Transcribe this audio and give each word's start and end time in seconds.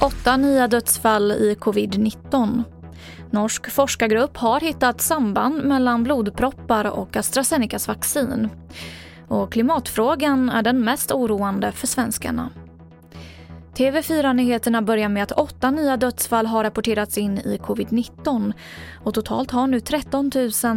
Åtta 0.00 0.36
nya 0.36 0.68
dödsfall 0.68 1.32
i 1.32 1.56
covid-19. 1.60 2.62
Norsk 3.30 3.70
forskargrupp 3.70 4.36
har 4.36 4.60
hittat 4.60 5.00
samband 5.00 5.64
mellan 5.64 6.04
blodproppar 6.04 6.84
och 6.84 7.16
AstraZenecas 7.16 7.88
vaccin. 7.88 8.48
Och 9.28 9.52
klimatfrågan 9.52 10.50
är 10.50 10.62
den 10.62 10.84
mest 10.84 11.12
oroande 11.12 11.72
för 11.72 11.86
svenskarna. 11.86 12.50
TV4-nyheterna 13.78 14.82
börjar 14.82 15.08
med 15.08 15.22
att 15.22 15.32
åtta 15.32 15.70
nya 15.70 15.96
dödsfall 15.96 16.46
har 16.46 16.64
rapporterats 16.64 17.18
in 17.18 17.38
i 17.38 17.58
covid-19 17.62 18.52
och 19.04 19.14
totalt 19.14 19.50
har 19.50 19.66
nu 19.66 19.80
13 19.80 20.30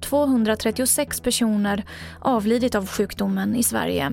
236 0.00 1.20
personer 1.20 1.84
avlidit 2.20 2.74
av 2.74 2.86
sjukdomen 2.86 3.56
i 3.56 3.62
Sverige. 3.62 4.12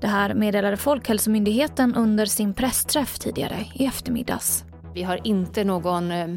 Det 0.00 0.06
här 0.06 0.34
meddelade 0.34 0.76
Folkhälsomyndigheten 0.76 1.94
under 1.94 2.26
sin 2.26 2.54
pressträff 2.54 3.18
tidigare 3.18 3.66
i 3.74 3.86
eftermiddags. 3.86 4.64
Vi 4.94 5.02
har 5.02 5.26
inte 5.26 5.64
någon 5.64 6.10
eh, 6.10 6.28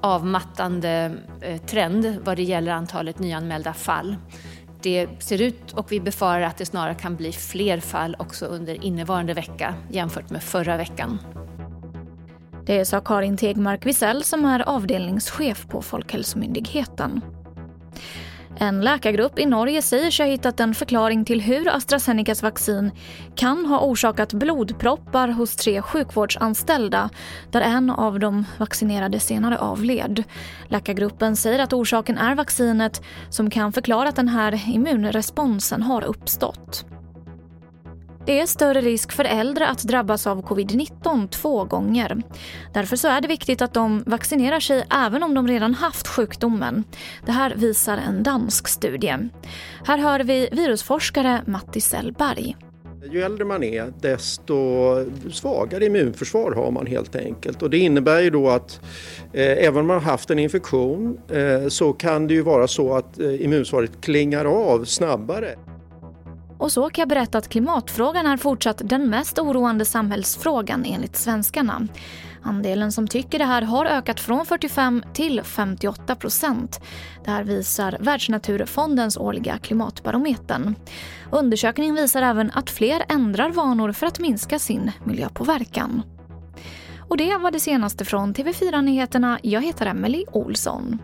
avmattande 0.00 1.12
eh, 1.40 1.60
trend 1.60 2.18
vad 2.24 2.36
det 2.36 2.42
gäller 2.42 2.72
antalet 2.72 3.18
nyanmälda 3.18 3.72
fall. 3.72 4.16
Det 4.82 5.08
ser 5.18 5.42
ut 5.42 5.72
och 5.72 5.92
vi 5.92 6.00
befarar 6.00 6.40
att 6.40 6.56
det 6.56 6.66
snarare 6.66 6.94
kan 6.94 7.16
bli 7.16 7.32
fler 7.32 7.80
fall 7.80 8.16
också 8.18 8.46
under 8.46 8.84
innevarande 8.84 9.34
vecka 9.34 9.74
jämfört 9.90 10.30
med 10.30 10.42
förra 10.42 10.76
veckan. 10.76 11.18
Det 12.66 12.84
sa 12.84 13.00
Karin 13.00 13.36
Tegmark 13.36 13.86
Wisell 13.86 14.24
som 14.24 14.44
är 14.44 14.68
avdelningschef 14.68 15.66
på 15.68 15.82
Folkhälsomyndigheten. 15.82 17.20
En 18.58 18.80
läkargrupp 18.80 19.38
i 19.38 19.46
Norge 19.46 19.82
säger 19.82 20.10
sig 20.10 20.26
ha 20.26 20.30
hittat 20.30 20.60
en 20.60 20.74
förklaring 20.74 21.24
till 21.24 21.40
hur 21.40 21.76
AstraZenecas 21.76 22.42
vaccin 22.42 22.90
kan 23.34 23.66
ha 23.66 23.80
orsakat 23.80 24.32
blodproppar 24.32 25.28
hos 25.28 25.56
tre 25.56 25.82
sjukvårdsanställda 25.82 27.10
där 27.50 27.60
en 27.60 27.90
av 27.90 28.18
de 28.18 28.44
vaccinerade 28.58 29.20
senare 29.20 29.58
avled. 29.58 30.24
Läkargruppen 30.68 31.36
säger 31.36 31.58
att 31.58 31.72
orsaken 31.72 32.18
är 32.18 32.34
vaccinet 32.34 33.02
som 33.30 33.50
kan 33.50 33.72
förklara 33.72 34.08
att 34.08 34.16
den 34.16 34.28
här 34.28 34.60
immunresponsen 34.68 35.82
har 35.82 36.04
uppstått. 36.04 36.91
Det 38.26 38.40
är 38.40 38.46
större 38.46 38.80
risk 38.80 39.12
för 39.12 39.24
äldre 39.24 39.68
att 39.68 39.82
drabbas 39.82 40.26
av 40.26 40.42
covid-19 40.42 41.28
två 41.28 41.64
gånger. 41.64 42.22
Därför 42.74 42.96
så 42.96 43.08
är 43.08 43.20
det 43.20 43.28
viktigt 43.28 43.62
att 43.62 43.74
de 43.74 44.02
vaccinerar 44.06 44.60
sig 44.60 44.84
även 44.90 45.22
om 45.22 45.34
de 45.34 45.48
redan 45.48 45.74
haft 45.74 46.08
sjukdomen. 46.08 46.84
Det 47.26 47.32
här 47.32 47.54
visar 47.56 47.98
en 47.98 48.22
dansk 48.22 48.68
studie. 48.68 49.28
Här 49.86 49.98
hör 49.98 50.20
vi 50.20 50.48
virusforskare 50.52 51.42
Matti 51.46 51.80
Sellberg. 51.80 52.56
Ju 53.10 53.22
äldre 53.22 53.44
man 53.44 53.62
är 53.62 53.92
desto 54.00 54.54
svagare 55.30 55.84
immunförsvar 55.84 56.52
har 56.52 56.70
man 56.70 56.86
helt 56.86 57.16
enkelt 57.16 57.62
och 57.62 57.70
det 57.70 57.78
innebär 57.78 58.20
ju 58.20 58.30
då 58.30 58.48
att 58.48 58.80
eh, 59.32 59.66
även 59.66 59.80
om 59.80 59.86
man 59.86 59.96
har 59.96 60.10
haft 60.10 60.30
en 60.30 60.38
infektion 60.38 61.18
eh, 61.28 61.68
så 61.68 61.92
kan 61.92 62.26
det 62.26 62.34
ju 62.34 62.42
vara 62.42 62.68
så 62.68 62.94
att 62.94 63.18
eh, 63.18 63.44
immunförsvaret 63.44 63.90
klingar 64.00 64.44
av 64.44 64.84
snabbare. 64.84 65.54
Och 66.62 66.72
så 66.72 66.90
kan 66.90 67.02
jag 67.02 67.08
berätta 67.08 67.38
att 67.38 67.48
klimatfrågan 67.48 68.26
är 68.26 68.36
fortsatt 68.36 68.80
den 68.84 69.10
mest 69.10 69.38
oroande 69.38 69.84
samhällsfrågan 69.84 70.84
enligt 70.84 71.16
svenskarna. 71.16 71.88
Andelen 72.42 72.92
som 72.92 73.08
tycker 73.08 73.38
det 73.38 73.44
här 73.44 73.62
har 73.62 73.86
ökat 73.86 74.20
från 74.20 74.46
45 74.46 75.02
till 75.14 75.42
58 75.42 76.16
procent. 76.16 76.80
Det 77.24 77.30
här 77.30 77.44
visar 77.44 77.96
Världsnaturfondens 78.00 79.16
årliga 79.16 79.58
klimatbarometern. 79.58 80.74
Undersökningen 81.30 81.94
visar 81.94 82.22
även 82.22 82.50
att 82.50 82.70
fler 82.70 83.04
ändrar 83.08 83.50
vanor 83.50 83.92
för 83.92 84.06
att 84.06 84.18
minska 84.18 84.58
sin 84.58 84.92
miljöpåverkan. 85.04 86.02
Och 87.08 87.16
det 87.16 87.36
var 87.36 87.50
det 87.50 87.60
senaste 87.60 88.04
från 88.04 88.34
TV4 88.34 88.82
Nyheterna. 88.82 89.38
Jag 89.42 89.62
heter 89.62 89.86
Emily 89.86 90.24
Olsson. 90.32 90.98